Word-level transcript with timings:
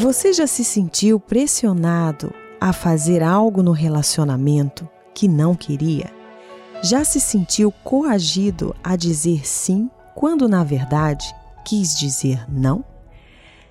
Você 0.00 0.32
já 0.32 0.46
se 0.46 0.64
sentiu 0.64 1.20
pressionado 1.20 2.32
a 2.58 2.72
fazer 2.72 3.22
algo 3.22 3.62
no 3.62 3.72
relacionamento 3.72 4.88
que 5.14 5.28
não 5.28 5.54
queria? 5.54 6.10
Já 6.82 7.04
se 7.04 7.20
sentiu 7.20 7.70
coagido 7.70 8.74
a 8.82 8.96
dizer 8.96 9.46
sim 9.46 9.90
quando 10.14 10.48
na 10.48 10.64
verdade 10.64 11.26
quis 11.66 11.94
dizer 11.98 12.46
não? 12.50 12.82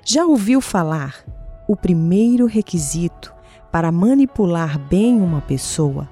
Já 0.05 0.23
ouviu 0.23 0.61
falar 0.61 1.25
o 1.67 1.75
primeiro 1.75 2.45
requisito 2.45 3.33
para 3.71 3.91
manipular 3.91 4.77
bem 4.77 5.19
uma 5.19 5.41
pessoa 5.41 6.07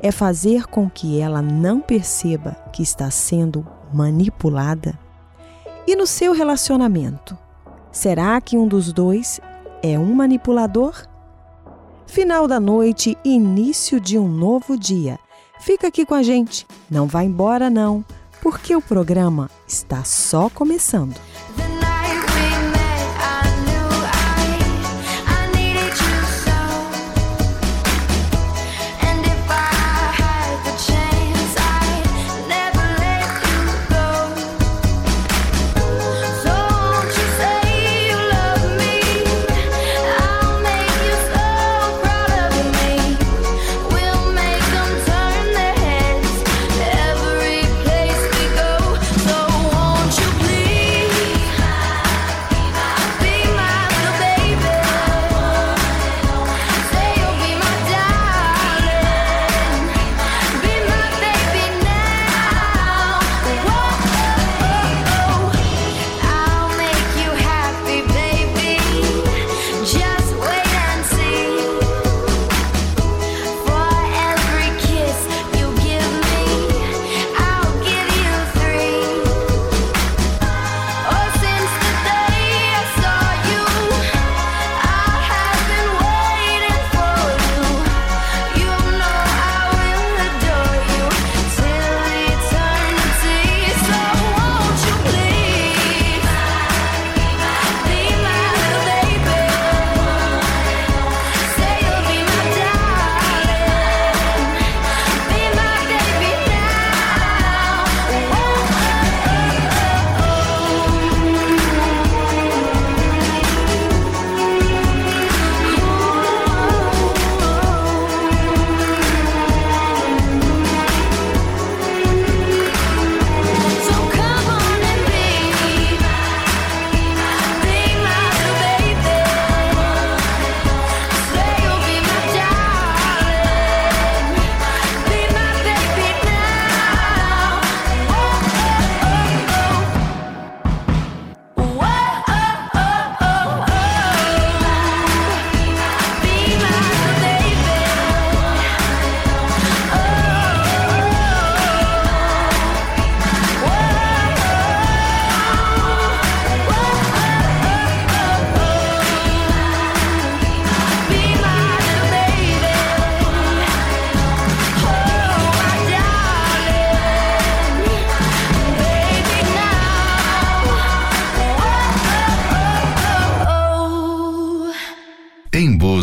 é 0.00 0.10
fazer 0.10 0.66
com 0.66 0.88
que 0.88 1.20
ela 1.20 1.42
não 1.42 1.78
perceba 1.78 2.52
que 2.72 2.82
está 2.82 3.10
sendo 3.10 3.66
manipulada? 3.92 4.98
E 5.86 5.94
no 5.94 6.06
seu 6.06 6.32
relacionamento, 6.32 7.36
será 7.92 8.40
que 8.40 8.56
um 8.56 8.66
dos 8.66 8.94
dois 8.94 9.38
é 9.82 9.98
um 9.98 10.14
manipulador? 10.14 11.06
Final 12.06 12.48
da 12.48 12.58
noite 12.58 13.16
início 13.24 14.00
de 14.00 14.18
um 14.18 14.28
novo 14.28 14.76
dia. 14.76 15.18
Fica 15.60 15.88
aqui 15.88 16.06
com 16.06 16.14
a 16.14 16.22
gente, 16.22 16.66
não 16.90 17.06
vá 17.06 17.22
embora 17.22 17.68
não, 17.68 18.04
porque 18.40 18.74
o 18.74 18.80
programa 18.80 19.50
está 19.66 20.04
só 20.04 20.48
começando. 20.48 21.16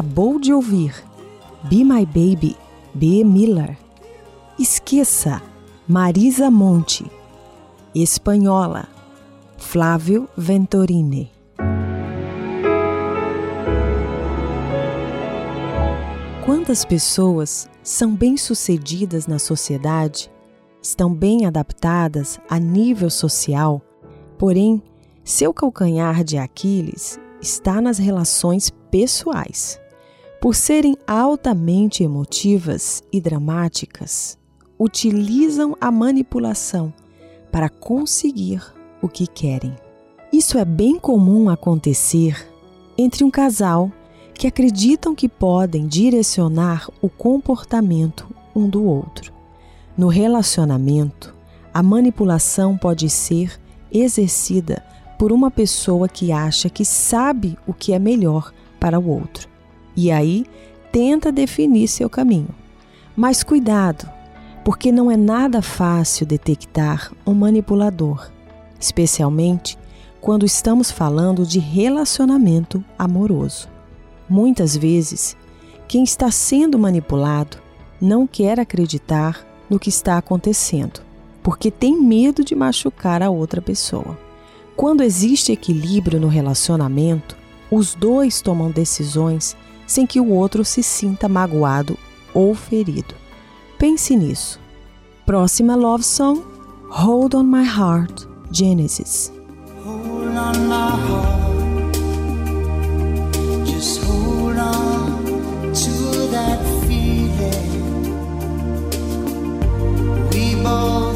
acabou 0.00 0.40
de 0.40 0.50
ouvir 0.50 0.94
Be 1.64 1.84
My 1.84 2.06
Baby, 2.06 2.56
B. 2.94 3.22
Miller. 3.22 3.76
Esqueça, 4.58 5.42
Marisa 5.86 6.50
Monte. 6.50 7.04
Espanhola, 7.94 8.88
Flávio 9.58 10.26
Ventorini. 10.34 11.30
Quantas 16.46 16.82
pessoas 16.86 17.68
são 17.82 18.14
bem-sucedidas 18.14 19.26
na 19.26 19.38
sociedade, 19.38 20.30
estão 20.82 21.12
bem 21.12 21.44
adaptadas 21.44 22.40
a 22.48 22.58
nível 22.58 23.10
social, 23.10 23.82
porém, 24.38 24.82
seu 25.22 25.52
calcanhar 25.52 26.24
de 26.24 26.38
Aquiles 26.38 27.20
está 27.42 27.80
nas 27.80 27.98
relações 27.98 28.70
pessoais. 28.90 29.79
Por 30.40 30.54
serem 30.54 30.96
altamente 31.06 32.02
emotivas 32.02 33.02
e 33.12 33.20
dramáticas, 33.20 34.38
utilizam 34.78 35.76
a 35.78 35.90
manipulação 35.90 36.94
para 37.52 37.68
conseguir 37.68 38.62
o 39.02 39.08
que 39.08 39.26
querem. 39.26 39.76
Isso 40.32 40.56
é 40.56 40.64
bem 40.64 40.98
comum 40.98 41.50
acontecer 41.50 42.48
entre 42.96 43.22
um 43.22 43.30
casal 43.30 43.92
que 44.32 44.46
acreditam 44.46 45.14
que 45.14 45.28
podem 45.28 45.86
direcionar 45.86 46.88
o 47.02 47.10
comportamento 47.10 48.26
um 48.56 48.66
do 48.66 48.82
outro. 48.82 49.34
No 49.94 50.08
relacionamento, 50.08 51.34
a 51.74 51.82
manipulação 51.82 52.78
pode 52.78 53.10
ser 53.10 53.60
exercida 53.92 54.82
por 55.18 55.32
uma 55.32 55.50
pessoa 55.50 56.08
que 56.08 56.32
acha 56.32 56.70
que 56.70 56.86
sabe 56.86 57.58
o 57.66 57.74
que 57.74 57.92
é 57.92 57.98
melhor 57.98 58.54
para 58.80 58.98
o 58.98 59.06
outro. 59.06 59.49
E 60.02 60.10
aí 60.10 60.46
tenta 60.90 61.30
definir 61.30 61.86
seu 61.86 62.08
caminho. 62.08 62.48
Mas 63.14 63.42
cuidado, 63.42 64.08
porque 64.64 64.90
não 64.90 65.10
é 65.10 65.16
nada 65.16 65.60
fácil 65.60 66.24
detectar 66.24 67.12
um 67.26 67.34
manipulador, 67.34 68.30
especialmente 68.80 69.78
quando 70.18 70.46
estamos 70.46 70.90
falando 70.90 71.44
de 71.44 71.58
relacionamento 71.58 72.82
amoroso. 72.98 73.68
Muitas 74.26 74.74
vezes, 74.74 75.36
quem 75.86 76.02
está 76.02 76.30
sendo 76.30 76.78
manipulado 76.78 77.58
não 78.00 78.26
quer 78.26 78.58
acreditar 78.58 79.46
no 79.68 79.78
que 79.78 79.90
está 79.90 80.16
acontecendo, 80.16 81.02
porque 81.42 81.70
tem 81.70 82.00
medo 82.00 82.42
de 82.42 82.54
machucar 82.54 83.22
a 83.22 83.28
outra 83.28 83.60
pessoa. 83.60 84.18
Quando 84.74 85.02
existe 85.02 85.52
equilíbrio 85.52 86.18
no 86.18 86.28
relacionamento, 86.28 87.36
os 87.70 87.94
dois 87.94 88.40
tomam 88.40 88.70
decisões 88.70 89.54
sem 89.90 90.06
que 90.06 90.20
o 90.20 90.28
outro 90.30 90.64
se 90.64 90.84
sinta 90.84 91.28
magoado 91.28 91.98
ou 92.32 92.54
ferido. 92.54 93.16
Pense 93.76 94.14
nisso. 94.14 94.60
Próxima 95.26 95.74
love 95.74 96.04
song: 96.04 96.44
Hold 96.90 97.34
on 97.34 97.42
My 97.42 97.64
Heart, 97.64 98.28
Genesis. 98.52 99.32
Hold 99.84 100.36
on 100.36 100.68
my 100.68 100.90
heart. 100.90 101.40
both 110.62 111.09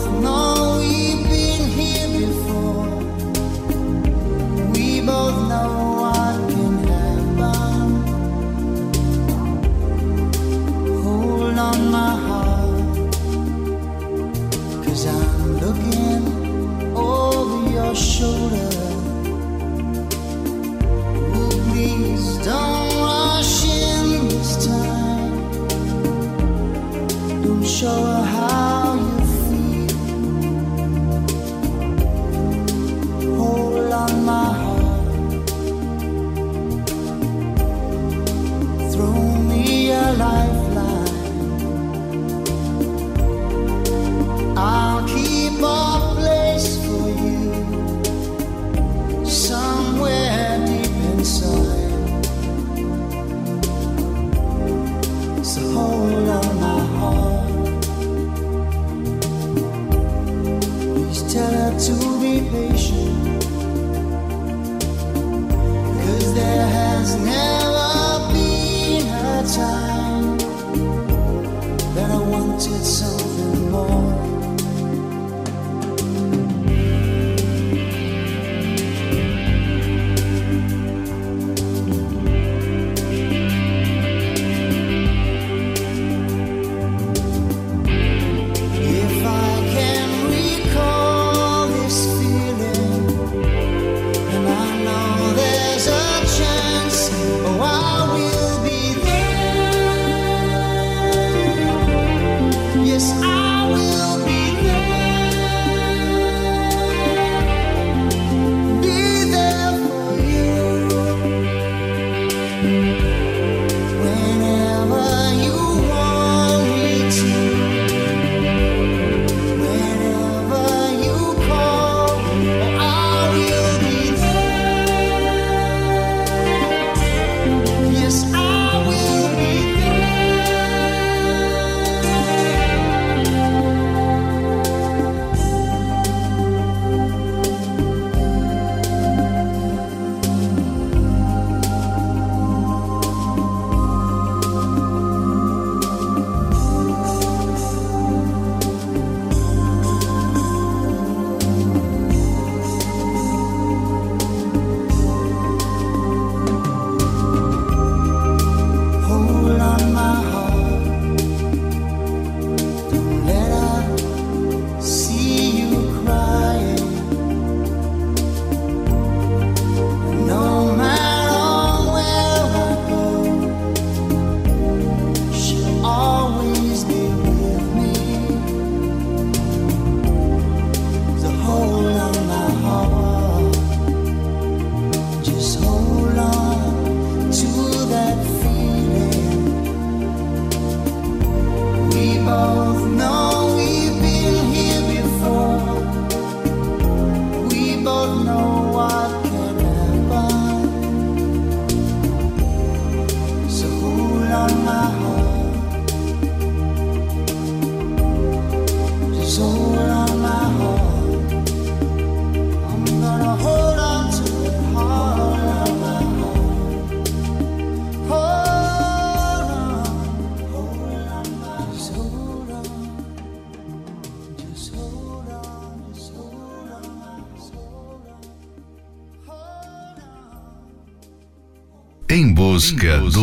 shoulder. 17.94 18.70
Ooh, 21.36 21.56
please 21.70 22.38
don't 22.38 22.90
rush 23.00 23.64
in 23.64 24.28
this 24.28 24.66
time. 24.66 25.32
Don't 27.42 27.64
show 27.64 28.02
her 28.02 28.24
how 28.24 28.73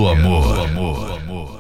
do 0.02 0.08
amor. 0.08 0.56
Do 0.56 0.62
amor. 0.62 1.58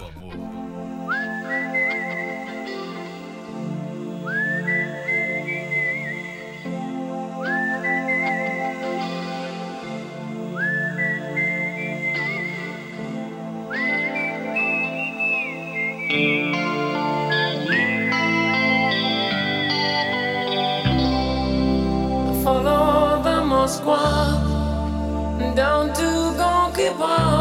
Follow 22.43 23.21
the 23.21 23.45
Moscow 23.45 24.33
down 25.55 25.93
to 25.93 26.10
Gonquibar. 26.39 27.40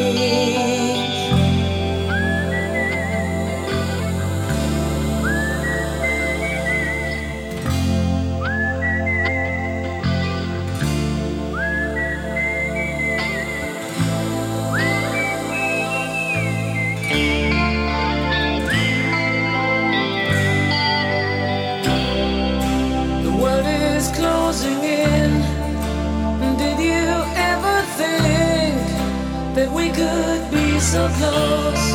so 30.91 31.07
close, 31.07 31.93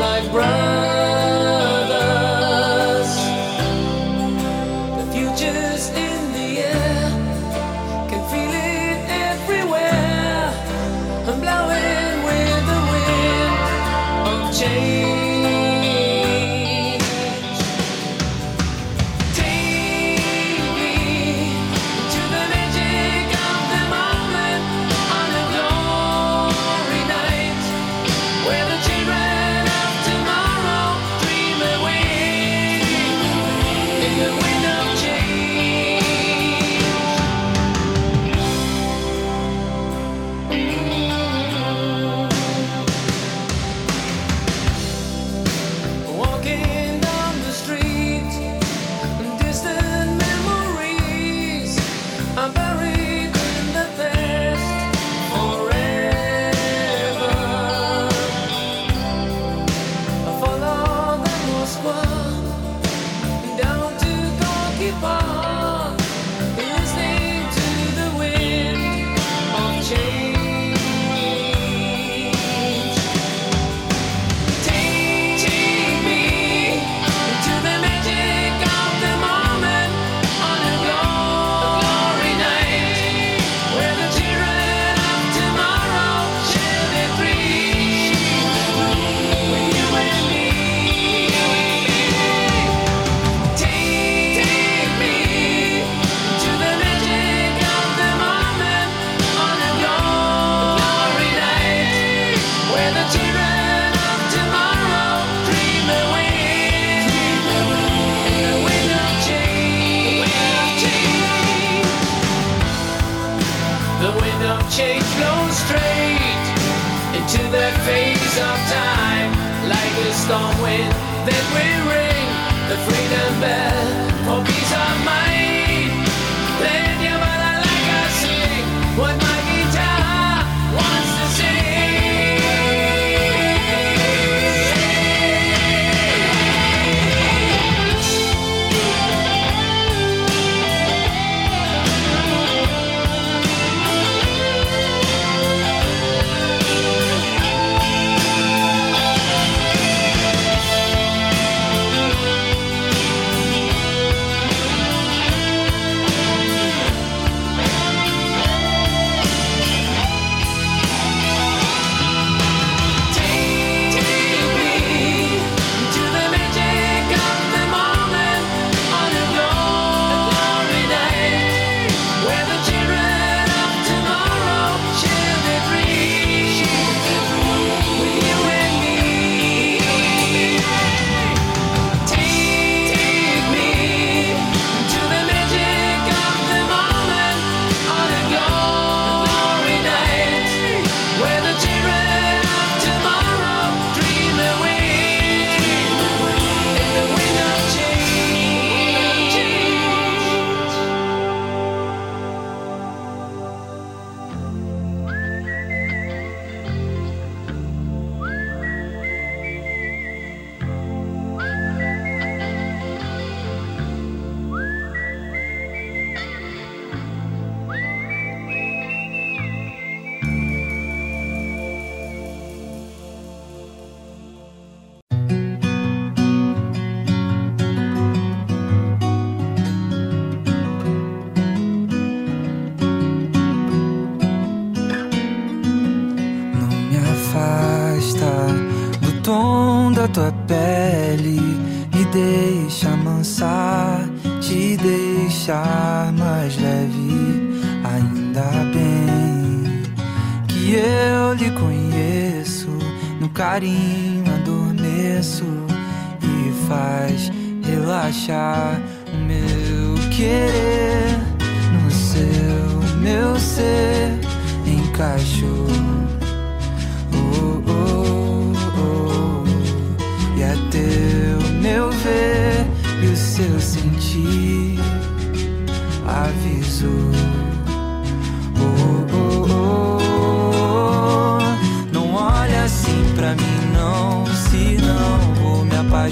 like 0.00 0.30
brown. 0.32 0.99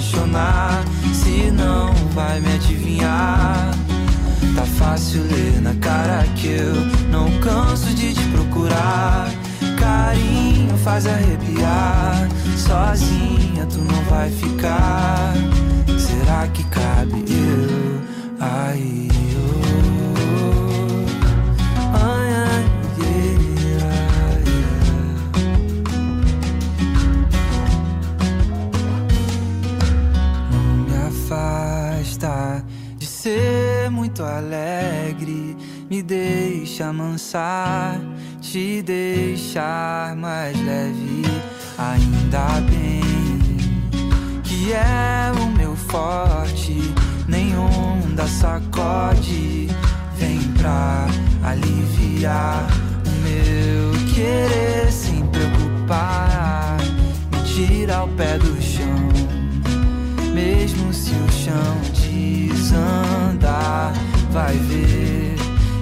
Apaixonar, 0.09 0.83
se 1.13 1.51
não 1.51 1.93
vai 2.13 2.39
me 2.39 2.53
adivinhar. 2.55 3.71
Tá 4.55 4.65
fácil 4.77 5.23
ler 5.23 5.61
na 5.61 5.75
cara 5.75 6.23
que 6.35 6.47
eu 6.47 6.75
não 7.11 7.29
canso 7.39 7.93
de 7.93 8.13
te 8.13 8.23
procurar. 8.29 9.29
Carinho 9.79 10.75
faz 10.77 11.05
arrepiar. 11.05 12.27
Sozinha 12.57 13.65
tu 13.67 13.79
não 13.79 14.03
vai 14.03 14.29
ficar. 14.31 15.33
Será 15.97 16.47
que 16.47 16.63
cabe 16.65 17.23
eu 17.29 18.01
aí? 18.39 19.28
Muito 34.19 34.23
alegre, 34.23 35.55
me 35.89 36.03
deixa 36.03 36.87
amansar, 36.87 37.97
te 38.41 38.81
deixar 38.81 40.13
mais 40.15 40.57
leve. 40.65 41.23
Ainda 41.77 42.59
bem 42.69 42.99
que 44.43 44.73
é 44.73 45.31
o 45.41 45.45
meu 45.57 45.73
forte, 45.75 46.93
nenhum 47.27 48.13
da 48.13 48.27
sacode 48.27 49.67
vem 50.17 50.41
pra 50.57 51.07
aliviar 51.43 52.67
o 53.05 53.11
meu 53.23 53.93
querer 54.13 54.91
sem 54.91 55.25
preocupar, 55.27 56.77
me 57.31 57.41
tira 57.43 58.03
o 58.03 58.07
pé 58.09 58.37
do 58.37 58.61
chão. 58.61 59.07
Mesmo 60.33 60.93
se 60.93 61.11
o 61.11 61.31
chão 61.31 61.77
desandar, 62.49 63.93
vai 64.31 64.55
ver 64.57 65.35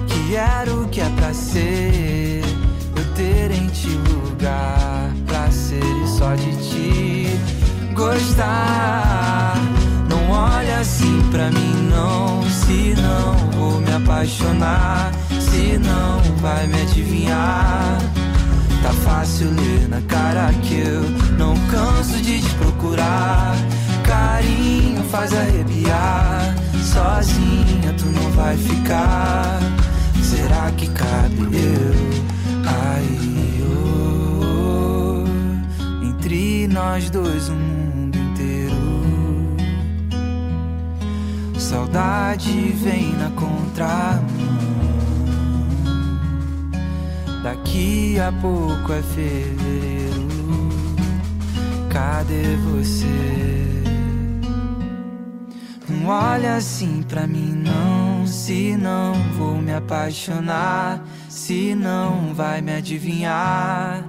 que 0.06 0.36
era 0.36 0.72
o 0.74 0.88
que 0.88 1.00
é 1.00 1.08
pra 1.16 1.32
ser. 1.32 2.42
Eu 2.96 3.04
ter 3.14 3.50
em 3.50 3.66
ti 3.68 3.88
lugar 4.08 5.12
pra 5.26 5.50
ser 5.50 5.84
e 5.84 6.08
só 6.08 6.34
de 6.34 6.56
ti 6.68 7.40
gostar. 7.94 9.54
Não 10.08 10.30
olha 10.30 10.78
assim 10.80 11.22
pra 11.30 11.50
mim, 11.50 11.88
não. 11.90 12.42
Se 12.48 12.94
não 13.00 13.36
vou 13.58 13.80
me 13.80 13.92
apaixonar, 13.92 15.12
se 15.40 15.78
não 15.78 16.20
vai 16.40 16.66
me 16.66 16.82
adivinhar. 16.82 17.98
Tá 18.82 18.92
fácil 19.04 19.50
ler 19.50 19.88
na 19.88 20.00
cara 20.02 20.52
que 20.62 20.80
eu 20.80 21.02
não 21.36 21.54
canso 21.66 22.20
de 22.22 22.40
te 22.40 22.54
procurar. 22.54 23.56
Carinho 24.04 25.02
faz 25.04 25.32
arrepiar. 25.32 26.57
Sozinha 26.82 27.92
tu 27.96 28.06
não 28.06 28.30
vai 28.32 28.56
ficar. 28.56 29.58
Será 30.22 30.70
que 30.72 30.88
cabe 30.88 31.56
eu 31.56 32.08
aí? 32.66 33.62
oh? 33.64 35.24
Entre 36.04 36.68
nós 36.68 37.10
dois, 37.10 37.48
o 37.48 37.54
mundo 37.54 38.16
inteiro. 38.16 39.56
Saudade 41.58 42.72
vem 42.82 43.12
na 43.14 43.30
contramão. 43.30 44.48
Daqui 47.42 48.18
a 48.18 48.32
pouco 48.32 48.92
é 48.92 49.02
fevereiro. 49.02 50.28
Cadê 51.90 52.56
você? 52.56 53.77
Não 56.08 56.14
olha 56.14 56.56
assim 56.56 57.02
pra 57.06 57.26
mim, 57.26 57.52
não. 57.52 58.26
Se 58.26 58.74
não 58.78 59.12
vou 59.36 59.60
me 59.60 59.74
apaixonar, 59.74 61.06
se 61.28 61.74
não 61.74 62.32
vai 62.32 62.62
me 62.62 62.72
adivinhar. 62.72 64.08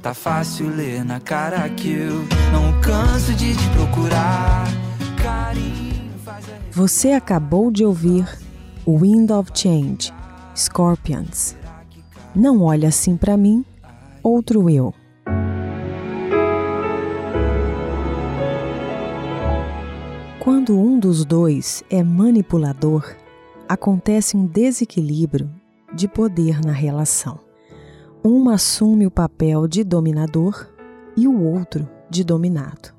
Tá 0.00 0.14
fácil 0.14 0.74
ler 0.74 1.04
na 1.04 1.20
cara 1.20 1.68
que 1.68 1.92
eu 1.92 2.24
não 2.50 2.80
canso 2.80 3.34
de 3.34 3.54
te 3.54 3.70
procurar. 3.76 4.64
Carinho 5.22 6.12
faz 6.24 6.46
a 6.48 6.52
Você 6.72 7.12
acabou 7.12 7.70
de 7.70 7.84
ouvir 7.84 8.26
Wind 8.88 9.30
of 9.30 9.50
Change, 9.54 10.14
Scorpions. 10.56 11.54
Não 12.34 12.62
olha 12.62 12.88
assim 12.88 13.18
pra 13.18 13.36
mim, 13.36 13.62
outro 14.22 14.70
eu. 14.70 14.94
Quando 20.44 20.78
um 20.78 20.98
dos 20.98 21.24
dois 21.24 21.82
é 21.88 22.02
manipulador, 22.02 23.16
acontece 23.66 24.36
um 24.36 24.44
desequilíbrio 24.46 25.50
de 25.94 26.06
poder 26.06 26.60
na 26.60 26.70
relação. 26.70 27.40
Um 28.22 28.50
assume 28.50 29.06
o 29.06 29.10
papel 29.10 29.66
de 29.66 29.82
dominador 29.82 30.68
e 31.16 31.26
o 31.26 31.42
outro 31.42 31.88
de 32.10 32.22
dominado. 32.22 32.92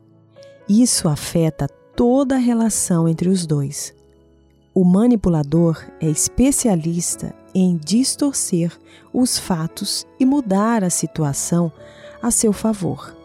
Isso 0.67 1.07
afeta 1.07 1.67
toda 1.95 2.33
a 2.33 2.39
relação 2.39 3.07
entre 3.07 3.29
os 3.29 3.45
dois. 3.45 3.93
O 4.73 4.83
manipulador 4.83 5.85
é 6.01 6.09
especialista 6.09 7.31
em 7.53 7.77
distorcer 7.77 8.75
os 9.13 9.37
fatos 9.37 10.03
e 10.19 10.25
mudar 10.25 10.83
a 10.83 10.89
situação 10.89 11.71
a 12.23 12.31
seu 12.31 12.51
favor. 12.51 13.15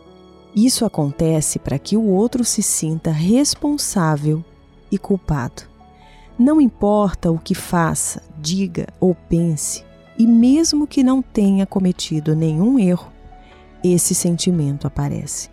Isso 0.54 0.84
acontece 0.84 1.58
para 1.58 1.78
que 1.78 1.96
o 1.96 2.04
outro 2.04 2.44
se 2.44 2.62
sinta 2.62 3.10
responsável 3.10 4.44
e 4.90 4.98
culpado. 4.98 5.62
Não 6.38 6.60
importa 6.60 7.30
o 7.30 7.38
que 7.38 7.54
faça, 7.54 8.22
diga 8.38 8.88
ou 8.98 9.14
pense, 9.14 9.84
e 10.18 10.26
mesmo 10.26 10.86
que 10.86 11.02
não 11.02 11.22
tenha 11.22 11.66
cometido 11.66 12.34
nenhum 12.34 12.78
erro, 12.78 13.12
esse 13.82 14.14
sentimento 14.14 14.86
aparece. 14.86 15.48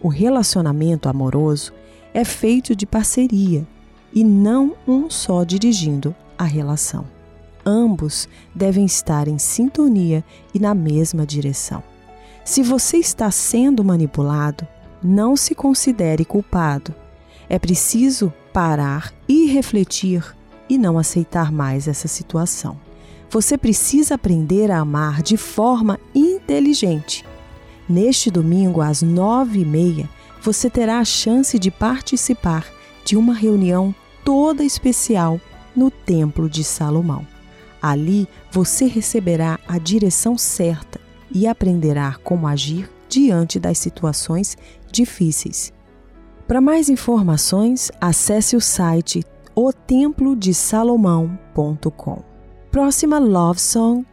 O 0.00 0.08
relacionamento 0.08 1.08
amoroso 1.08 1.72
é 2.12 2.24
feito 2.24 2.74
de 2.74 2.86
parceria 2.86 3.66
e 4.12 4.22
não 4.22 4.74
um 4.86 5.10
só 5.10 5.44
dirigindo 5.44 6.14
a 6.38 6.44
relação. 6.44 7.04
Ambos 7.66 8.28
devem 8.54 8.84
estar 8.84 9.28
em 9.28 9.38
sintonia 9.38 10.24
e 10.52 10.58
na 10.58 10.74
mesma 10.74 11.26
direção. 11.26 11.82
Se 12.44 12.62
você 12.62 12.98
está 12.98 13.30
sendo 13.30 13.82
manipulado, 13.82 14.68
não 15.02 15.34
se 15.34 15.54
considere 15.54 16.26
culpado. 16.26 16.94
É 17.48 17.58
preciso 17.58 18.30
parar 18.52 19.14
e 19.26 19.46
refletir 19.46 20.36
e 20.68 20.76
não 20.76 20.98
aceitar 20.98 21.50
mais 21.50 21.88
essa 21.88 22.06
situação. 22.06 22.78
Você 23.30 23.56
precisa 23.56 24.16
aprender 24.16 24.70
a 24.70 24.80
amar 24.80 25.22
de 25.22 25.38
forma 25.38 25.98
inteligente. 26.14 27.24
Neste 27.88 28.30
domingo, 28.30 28.82
às 28.82 29.00
nove 29.00 29.60
e 29.60 29.64
meia, 29.64 30.08
você 30.42 30.68
terá 30.68 30.98
a 30.98 31.04
chance 31.04 31.58
de 31.58 31.70
participar 31.70 32.66
de 33.06 33.16
uma 33.16 33.32
reunião 33.32 33.94
toda 34.22 34.62
especial 34.62 35.40
no 35.74 35.90
Templo 35.90 36.48
de 36.48 36.62
Salomão. 36.62 37.26
Ali 37.80 38.28
você 38.52 38.84
receberá 38.84 39.58
a 39.66 39.78
direção 39.78 40.36
certa 40.36 41.03
e 41.34 41.46
aprenderá 41.46 42.16
como 42.22 42.46
agir 42.46 42.88
diante 43.08 43.58
das 43.58 43.78
situações 43.78 44.56
difíceis. 44.90 45.72
Para 46.46 46.60
mais 46.60 46.88
informações, 46.88 47.90
acesse 48.00 48.54
o 48.54 48.60
site 48.60 49.24
otemplodesalomão.com. 49.54 52.22
Próxima 52.70 53.18
love 53.18 53.60
song 53.60 54.06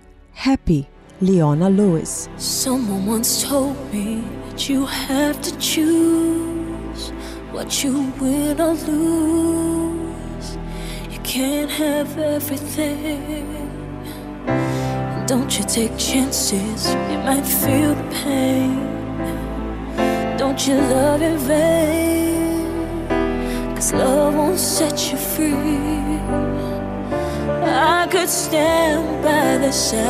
Happy, 0.46 0.88
Leona 1.22 1.68
Lewis. 1.68 2.30
Someone 2.38 3.08
once 3.08 3.46
told 3.46 3.76
me 3.94 4.24
that 4.50 4.72
you 4.72 4.86
have 4.86 5.40
to 5.42 5.52
choose 5.60 7.12
what 7.54 7.86
you 7.86 8.12
win 8.20 8.62
or 8.62 8.74
lose. 8.88 10.58
You 11.12 11.20
can't 11.24 11.70
have 11.72 12.18
everything. 12.18 13.71
Don't 15.32 15.58
you 15.58 15.64
take 15.64 15.98
chances, 15.98 16.94
you 17.10 17.18
might 17.20 17.46
feel 17.46 17.96
the 17.96 18.04
pain. 18.22 18.76
Don't 20.38 20.68
you 20.68 20.76
love 20.76 21.22
in 21.22 21.38
vain? 21.38 23.08
Cause 23.74 23.94
love 23.94 24.36
won't 24.36 24.60
set 24.60 25.10
you 25.10 25.18
free. 25.18 26.20
I 27.64 28.10
could 28.12 28.28
stand 28.28 29.24
by 29.24 29.58
the 29.66 29.72
side 29.72 30.02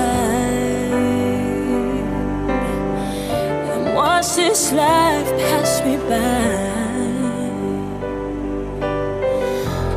and 3.73 3.93
watch 3.93 4.33
this 4.35 4.71
life 4.73 5.29
pass 5.43 5.83
me 5.85 5.97
by. 6.09 6.79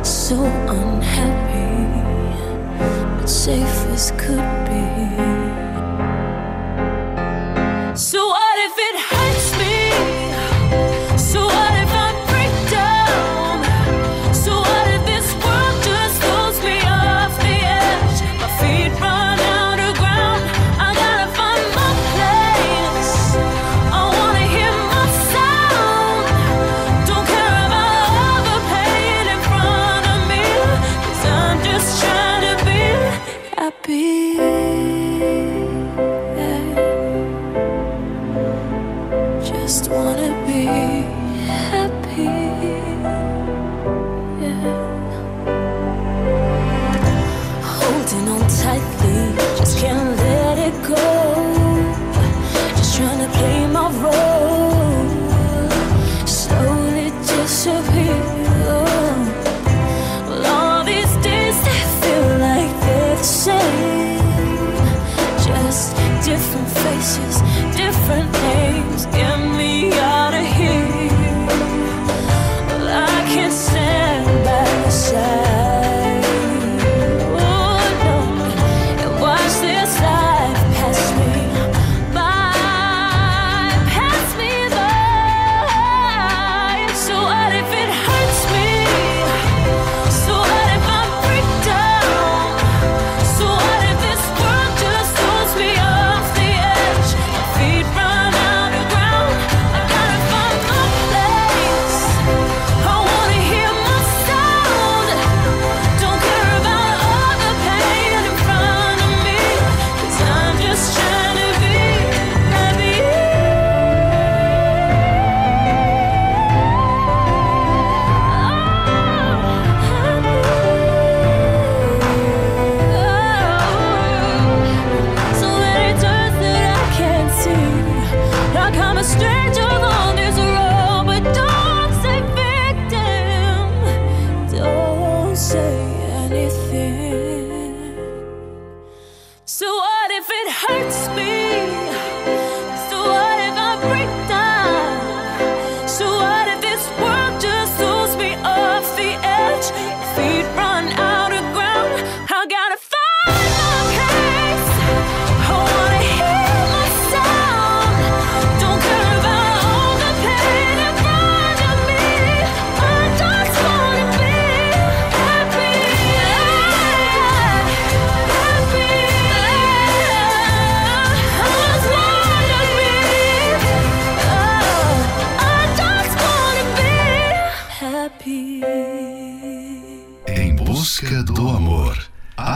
So 0.03 0.35
unhappy, 0.69 1.81
but 3.17 3.27
safe 3.27 3.87
as 3.89 4.11
could 4.19 4.45
be. 4.69 5.04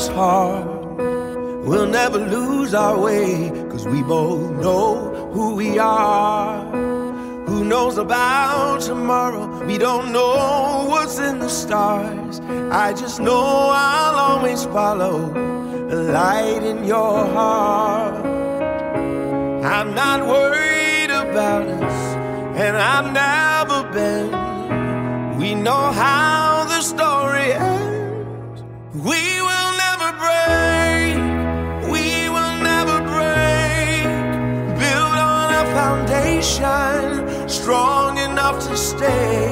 Life 0.00 0.10
is 0.10 0.16
hard, 0.16 1.66
we'll 1.66 1.86
never 1.86 2.18
lose 2.18 2.74
our 2.74 2.98
way. 2.98 3.50
Cause 3.70 3.86
we 3.86 4.02
both 4.02 4.50
know 4.62 5.30
who 5.32 5.54
we 5.54 5.78
are. 5.78 6.64
Who 7.46 7.64
knows 7.64 7.98
about 7.98 8.80
tomorrow? 8.80 9.64
We 9.66 9.78
don't 9.78 10.12
know 10.12 10.86
what's 10.88 11.18
in 11.18 11.38
the 11.38 11.48
stars. 11.48 12.40
I 12.72 12.92
just 12.92 13.20
know 13.20 13.70
I'll 13.72 14.16
always 14.16 14.64
follow 14.64 15.18
the 15.88 16.02
light 16.12 16.62
in 16.62 16.84
your 16.84 17.26
heart. 17.36 18.24
I'm 19.64 19.94
not 19.94 20.26
worried 20.26 21.10
about 21.10 21.66
us, 21.66 22.00
and 22.56 22.76
I've 22.76 23.12
never 23.12 23.80
been. 23.92 25.38
We 25.38 25.54
know 25.54 25.92
how 25.92 26.64
the 26.68 26.80
story 26.82 27.52
ends. 27.52 28.62
We 28.94 29.39
foundation 36.60 37.48
strong 37.48 38.18
enough 38.18 38.66
to 38.68 38.76
stay. 38.76 39.48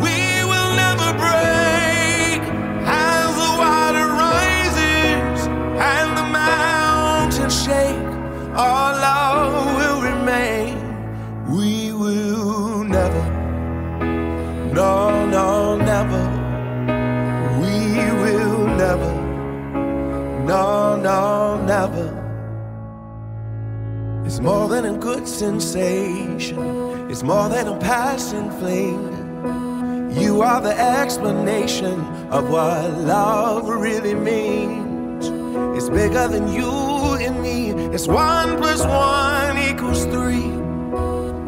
We 0.00 0.44
will 0.50 0.72
never 0.74 1.12
break 1.18 2.40
as 2.86 3.34
the 3.34 3.50
water 3.58 4.06
rises 4.24 5.46
and 5.46 6.16
the 6.16 6.24
mountains 6.24 7.62
shake. 7.64 8.08
Our 8.56 8.92
love 8.94 9.76
will 9.76 10.00
remain. 10.02 10.76
We 11.48 11.92
will 11.92 12.84
never, 12.84 13.24
no, 14.72 15.26
no, 15.26 15.76
never. 15.76 16.24
We 17.60 17.96
will 18.22 18.66
never, 18.66 19.14
no, 20.46 20.96
no, 20.96 21.64
never. 21.64 22.17
It's 24.38 24.44
more 24.44 24.68
than 24.68 24.84
a 24.84 24.96
good 24.96 25.26
sensation. 25.26 27.10
It's 27.10 27.24
more 27.24 27.48
than 27.48 27.66
a 27.66 27.76
passing 27.80 28.52
fling. 28.52 30.12
You 30.16 30.42
are 30.42 30.60
the 30.60 30.78
explanation 30.78 31.98
of 32.30 32.48
what 32.48 32.88
love 32.98 33.68
really 33.68 34.14
means. 34.14 35.26
It's 35.76 35.90
bigger 35.90 36.28
than 36.28 36.52
you 36.52 36.70
and 37.18 37.42
me. 37.42 37.70
It's 37.92 38.06
one 38.06 38.58
plus 38.58 38.86
one 38.86 39.58
equals 39.58 40.04
three. 40.04 40.52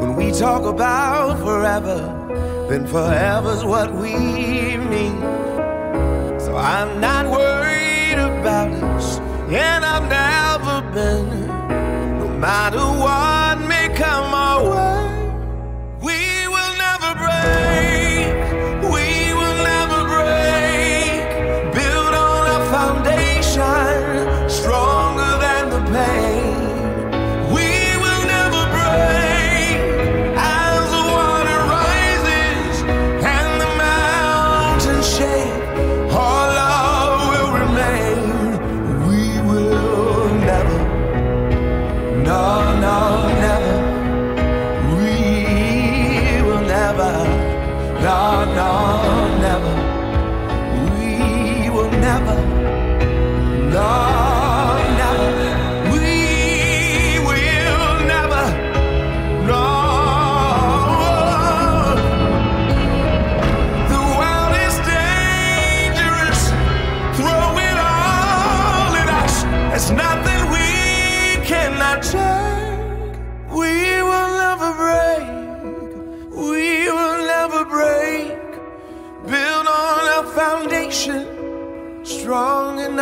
When 0.00 0.16
we 0.16 0.32
talk 0.32 0.64
about 0.64 1.38
forever, 1.38 2.00
then 2.68 2.88
forever's 2.88 3.64
what 3.64 3.94
we 3.94 4.16
mean. 4.76 5.20
So 6.40 6.56
I'm 6.56 7.00
not 7.00 7.26
worried 7.30 8.18
about 8.18 8.72
us, 8.82 9.20
and 9.48 9.84
I've 9.84 10.08
never 10.08 10.92
been. 10.92 11.39
Matter 12.40 12.78
what 12.78 13.60
may 13.68 13.90
come 13.94 14.32
our 14.32 14.64
way, 14.64 14.89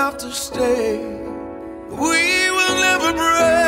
enough 0.08 0.20
to 0.22 0.32
stay. 0.32 0.96
We 1.90 2.50
will 2.50 2.76
never 2.80 3.12
break 3.12 3.67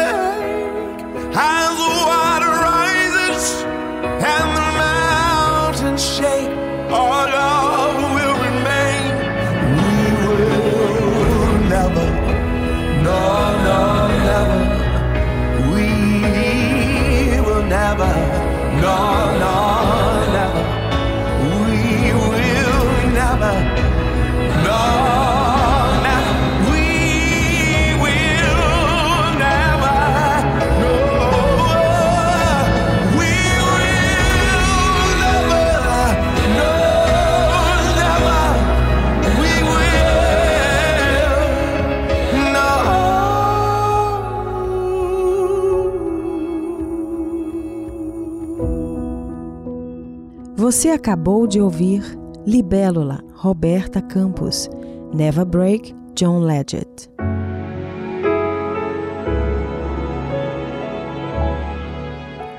Você 50.70 50.90
acabou 50.90 51.48
de 51.48 51.60
ouvir 51.60 52.00
Libélula, 52.46 53.24
Roberta 53.34 54.00
Campos, 54.00 54.70
Never 55.12 55.44
Break, 55.44 55.92
John 56.14 56.38
Legend. 56.38 56.86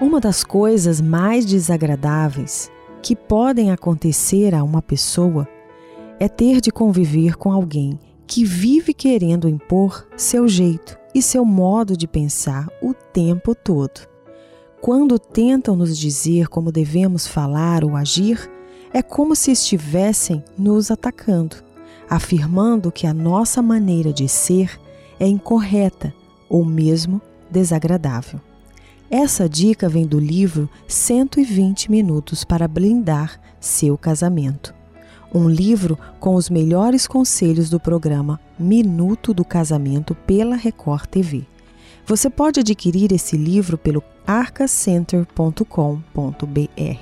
Uma 0.01 0.19
das 0.19 0.43
coisas 0.43 0.99
mais 0.99 1.45
desagradáveis 1.45 2.69
que 3.01 3.15
podem 3.15 3.71
acontecer 3.71 4.53
a 4.53 4.61
uma 4.61 4.81
pessoa 4.81 5.47
é 6.19 6.27
ter 6.27 6.59
de 6.59 6.69
conviver 6.69 7.37
com 7.37 7.49
alguém 7.49 7.97
que 8.27 8.43
vive 8.43 8.93
querendo 8.93 9.47
impor 9.47 10.05
seu 10.17 10.49
jeito 10.49 10.99
e 11.15 11.21
seu 11.21 11.45
modo 11.45 11.95
de 11.95 12.09
pensar 12.09 12.67
o 12.81 12.93
tempo 12.93 13.55
todo. 13.55 14.10
Quando 14.81 15.19
tentam 15.19 15.75
nos 15.75 15.95
dizer 15.95 16.47
como 16.47 16.71
devemos 16.71 17.27
falar 17.27 17.83
ou 17.83 17.95
agir, 17.95 18.49
é 18.91 19.03
como 19.03 19.35
se 19.35 19.51
estivessem 19.51 20.43
nos 20.57 20.89
atacando, 20.89 21.57
afirmando 22.09 22.91
que 22.91 23.05
a 23.05 23.13
nossa 23.13 23.61
maneira 23.61 24.11
de 24.11 24.27
ser 24.27 24.81
é 25.19 25.27
incorreta 25.27 26.11
ou 26.49 26.65
mesmo 26.65 27.21
desagradável. 27.51 28.41
Essa 29.07 29.47
dica 29.47 29.87
vem 29.87 30.07
do 30.07 30.19
livro 30.19 30.67
120 30.87 31.91
Minutos 31.91 32.43
para 32.43 32.67
Blindar 32.67 33.39
Seu 33.59 33.95
Casamento. 33.95 34.73
Um 35.31 35.47
livro 35.47 35.95
com 36.19 36.33
os 36.33 36.49
melhores 36.49 37.05
conselhos 37.05 37.69
do 37.69 37.79
programa 37.79 38.39
Minuto 38.57 39.31
do 39.31 39.45
Casamento 39.45 40.15
pela 40.15 40.55
Record 40.55 41.05
TV. 41.05 41.50
Você 42.11 42.29
pode 42.29 42.59
adquirir 42.59 43.13
esse 43.13 43.37
livro 43.37 43.77
pelo 43.77 44.03
arcacenter.com.br. 44.27 46.99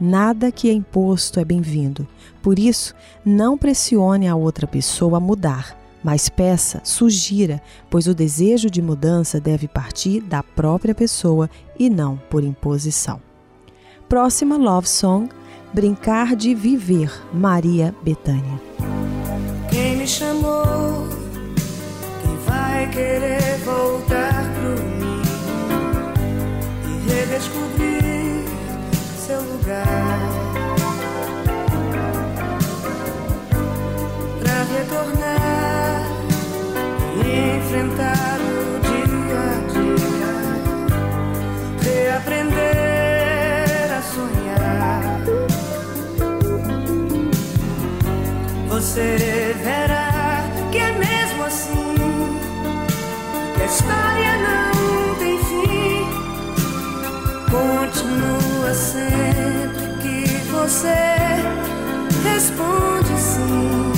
Nada 0.00 0.50
que 0.50 0.68
é 0.68 0.72
imposto 0.72 1.38
é 1.38 1.44
bem-vindo, 1.44 2.08
por 2.42 2.58
isso, 2.58 2.92
não 3.24 3.56
pressione 3.56 4.26
a 4.26 4.34
outra 4.34 4.66
pessoa 4.66 5.18
a 5.18 5.20
mudar, 5.20 5.78
mas 6.02 6.28
peça, 6.28 6.80
sugira, 6.82 7.62
pois 7.88 8.08
o 8.08 8.14
desejo 8.14 8.68
de 8.68 8.82
mudança 8.82 9.40
deve 9.40 9.68
partir 9.68 10.20
da 10.22 10.42
própria 10.42 10.92
pessoa 10.92 11.48
e 11.78 11.88
não 11.88 12.20
por 12.28 12.42
imposição. 12.42 13.22
Próxima 14.08 14.56
Love 14.56 14.88
Song: 14.88 15.28
Brincar 15.72 16.34
de 16.34 16.52
Viver, 16.52 17.12
Maria 17.32 17.94
Bethânia. 18.02 18.60
Quem 19.70 19.98
me 19.98 20.06
chamou? 20.08 21.15
Vai 22.76 22.86
querer 22.90 23.56
voltar 23.64 24.44
pro 24.52 24.76
mim 24.84 25.22
e 26.84 27.08
redescobrir 27.08 28.44
seu 29.18 29.40
lugar? 29.40 30.20
Pra 34.40 34.58
retornar 34.74 36.02
e 37.24 37.26
enfrentar 37.56 38.38
o 38.42 38.44
dia 38.84 39.40
a 39.48 39.50
dia, 39.72 40.34
reaprender 41.80 43.88
a 43.90 44.02
sonhar. 44.02 45.22
Você 48.68 49.06
verá 49.64 50.05
Continua 57.56 58.74
sempre 58.74 59.86
que 60.02 60.36
você 60.50 60.94
responde 62.22 63.18
sim. 63.18 63.92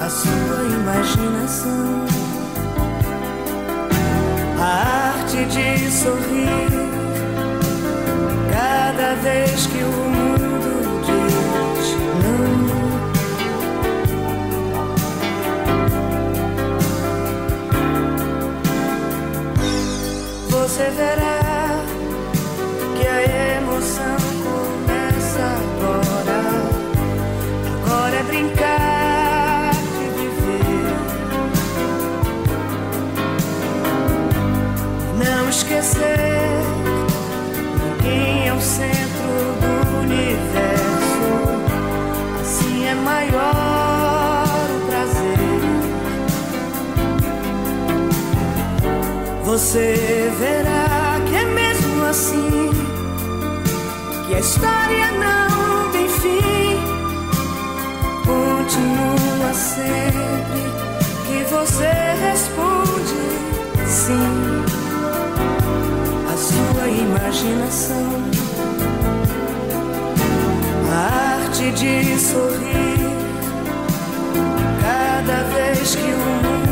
A 0.00 0.08
sua 0.10 0.64
imaginação. 0.64 2.06
A 4.58 5.14
arte 5.14 5.44
de 5.44 5.90
sorrir. 5.92 6.72
Cada 8.50 9.14
vez 9.22 9.66
que 9.68 9.78
o 9.78 9.92
mundo 10.16 11.02
diz 11.06 11.86
não. 12.24 12.62
Você 20.50 20.84
verá 20.90 21.41
esquecer, 35.82 36.62
ninguém 37.82 38.48
é 38.48 38.54
o 38.54 38.60
centro 38.60 39.32
do 39.60 39.98
universo. 39.98 41.26
Assim 42.40 42.86
é 42.86 42.94
maior 42.94 44.46
o 44.70 44.86
prazer. 44.86 45.60
Você 49.44 50.32
verá 50.38 51.20
que 51.28 51.34
é 51.34 51.44
mesmo 51.44 52.04
assim 52.04 52.70
que 54.26 54.34
a 54.36 54.38
história 54.38 55.10
não 55.12 55.90
tem 55.90 56.08
fim. 56.08 56.80
Continua 58.24 59.52
sempre 59.52 60.62
que 61.26 61.44
você 61.50 61.90
responde 62.22 63.22
sim. 63.88 64.81
Sua 66.82 66.90
imaginação, 66.90 68.10
a 70.90 71.44
arte 71.44 71.70
de 71.70 72.18
sorrir 72.18 72.98
cada 74.82 75.44
vez 75.54 75.94
que 75.94 76.02
o 76.02 76.18
mundo 76.18 76.71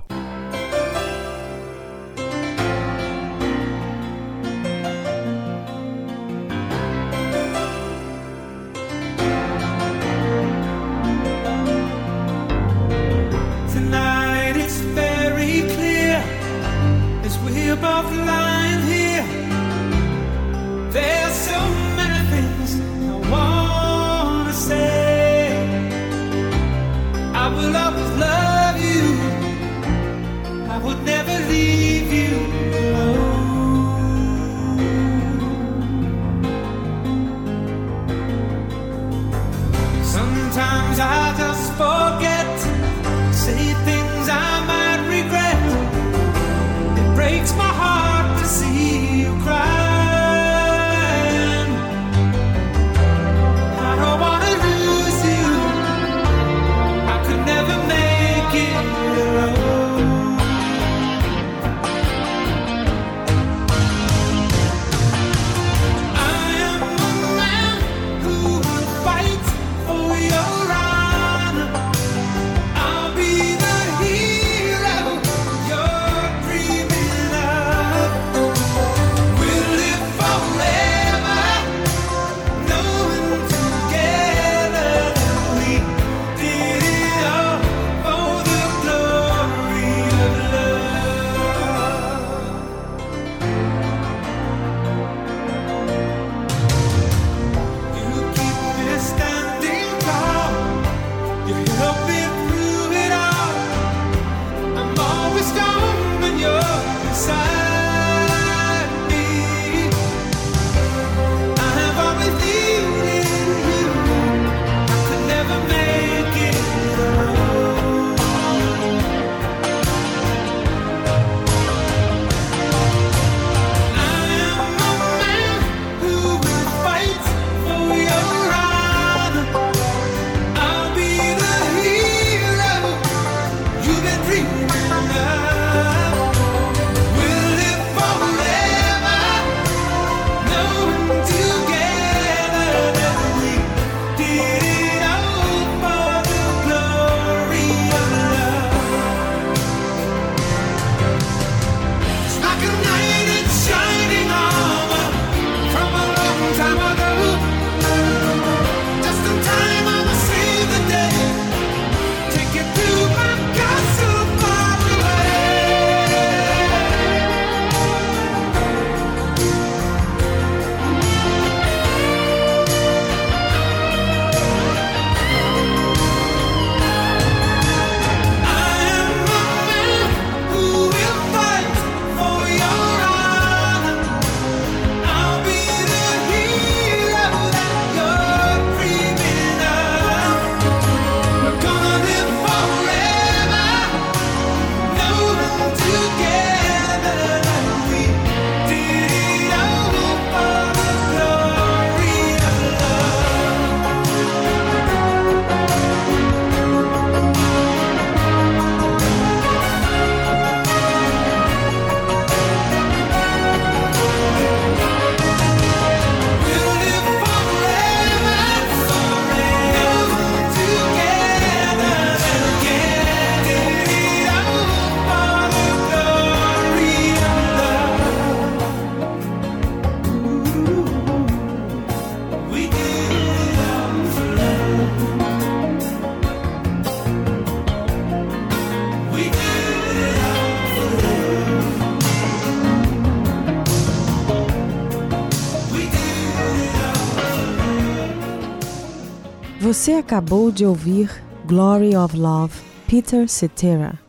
Você 249.81 249.93
acabou 249.93 250.51
de 250.51 250.63
ouvir 250.63 251.09
Glory 251.47 251.95
of 251.95 252.15
Love, 252.15 252.53
Peter 252.87 253.27
Cetera. 253.27 253.99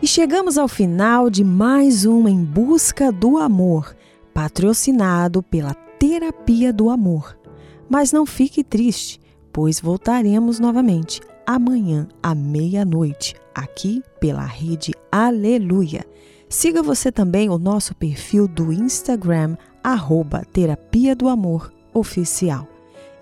E 0.00 0.06
chegamos 0.06 0.56
ao 0.56 0.66
final 0.66 1.28
de 1.28 1.44
mais 1.44 2.06
um 2.06 2.26
Em 2.26 2.42
Busca 2.42 3.12
do 3.12 3.36
Amor, 3.36 3.94
patrocinado 4.32 5.42
pela 5.42 5.74
Terapia 5.74 6.72
do 6.72 6.88
Amor. 6.88 7.38
Mas 7.86 8.10
não 8.10 8.24
fique 8.24 8.64
triste, 8.64 9.20
pois 9.52 9.78
voltaremos 9.78 10.58
novamente 10.58 11.20
amanhã 11.46 12.08
à 12.22 12.34
meia-noite, 12.34 13.34
aqui 13.54 14.02
pela 14.18 14.46
rede 14.46 14.94
Aleluia. 15.12 16.06
Siga 16.48 16.82
você 16.82 17.12
também 17.12 17.50
o 17.50 17.58
nosso 17.58 17.94
perfil 17.94 18.48
do 18.48 18.72
Instagram, 18.72 19.58
arroba 19.84 20.42
Terapia 20.50 21.14
do 21.14 21.28
Amor 21.28 21.70
Oficial. 21.92 22.66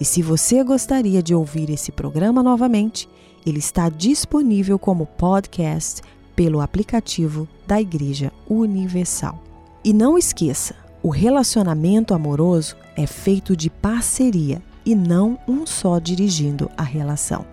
E 0.00 0.04
se 0.04 0.22
você 0.22 0.62
gostaria 0.62 1.20
de 1.20 1.34
ouvir 1.34 1.68
esse 1.68 1.90
programa 1.90 2.40
novamente, 2.40 3.08
ele 3.44 3.58
está 3.58 3.88
disponível 3.88 4.78
como 4.78 5.04
podcast 5.04 6.00
pelo 6.36 6.60
aplicativo 6.60 7.48
da 7.66 7.80
Igreja 7.80 8.32
Universal. 8.48 9.42
E 9.84 9.92
não 9.92 10.16
esqueça, 10.16 10.76
o 11.02 11.08
relacionamento 11.08 12.14
amoroso 12.14 12.76
é 12.96 13.06
feito 13.06 13.56
de 13.56 13.68
parceria 13.68 14.62
e 14.86 14.94
não 14.94 15.36
um 15.48 15.66
só 15.66 15.98
dirigindo 15.98 16.70
a 16.76 16.84
relação. 16.84 17.44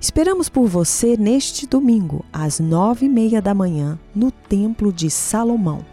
Esperamos 0.00 0.48
por 0.48 0.66
você 0.66 1.16
neste 1.16 1.66
domingo, 1.66 2.24
às 2.32 2.58
nove 2.60 3.06
e 3.06 3.08
meia 3.08 3.40
da 3.40 3.54
manhã, 3.54 3.98
no 4.14 4.30
Templo 4.30 4.92
de 4.92 5.10
Salomão, 5.10 5.84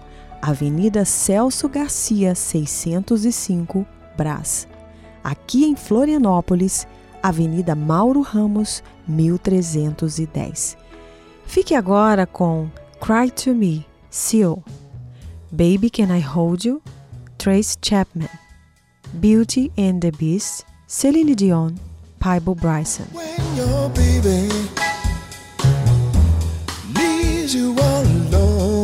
Avenida 0.41 1.05
Celso 1.05 1.67
Garcia, 1.67 2.35
605, 2.35 3.85
Brás. 4.17 4.67
Aqui 5.23 5.65
em 5.65 5.75
Florianópolis, 5.75 6.87
Avenida 7.21 7.75
Mauro 7.75 8.21
Ramos, 8.21 8.83
1310. 9.07 10.77
Fique 11.45 11.73
agora 11.73 12.27
com 12.27 12.69
Cry 12.99 13.31
to 13.31 13.55
Me, 13.55 13.85
Seal. 14.09 14.63
Baby 15.51 15.89
Can 15.89 16.15
I 16.15 16.21
Hold 16.21 16.65
You, 16.65 16.81
Trace 17.37 17.77
Chapman. 17.81 18.29
Beauty 19.13 19.71
and 19.77 19.99
the 20.01 20.11
Beast, 20.11 20.65
Celine 20.87 21.35
Dion, 21.35 21.75
Pibo 22.19 22.53
Bryson. 22.55 23.07
You 27.47 27.73
all 27.79 28.01
alone 28.01 28.74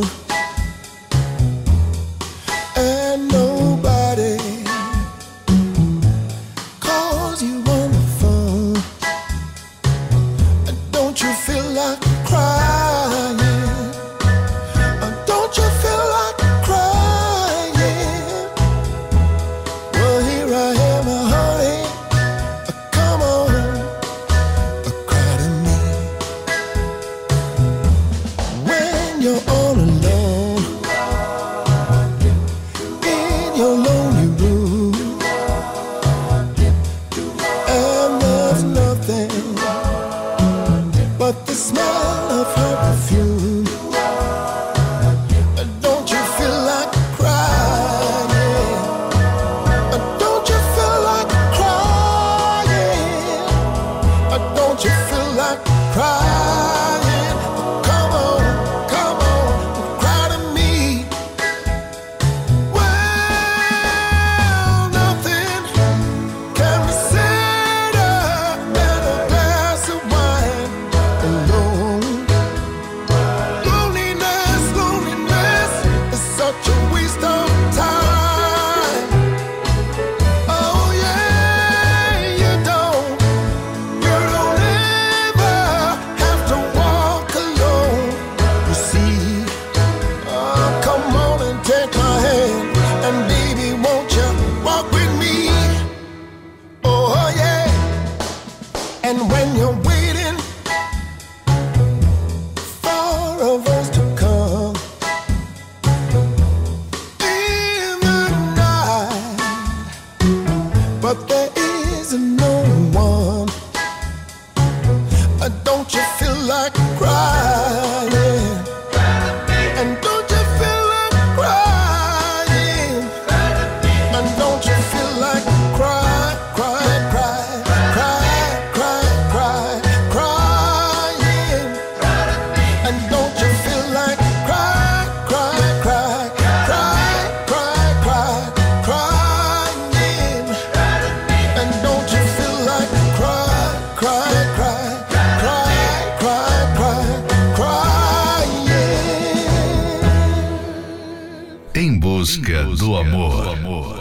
busca 152.92 153.44
do 153.44 153.50
amor. 153.52 154.01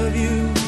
I 0.00 0.04
love 0.04 0.16
you. 0.16 0.59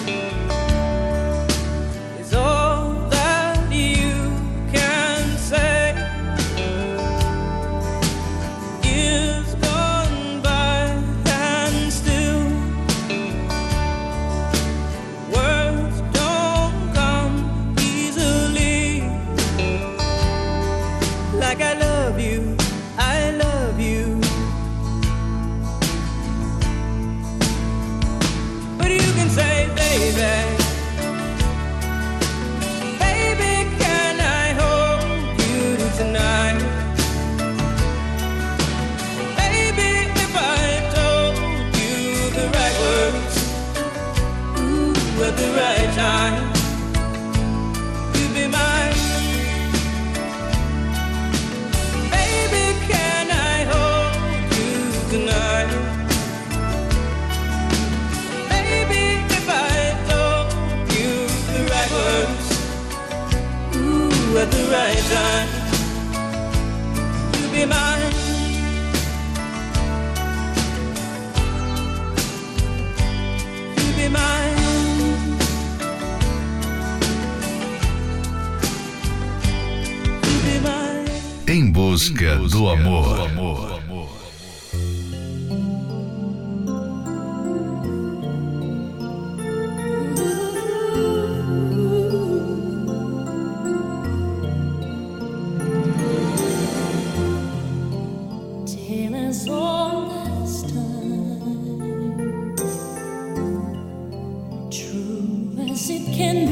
can 106.12 106.51